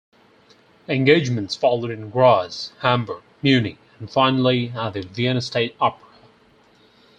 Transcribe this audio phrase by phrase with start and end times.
[0.89, 6.07] Engagements followed in Graz, Hamburg, Munich and finally at the Vienna State Opera.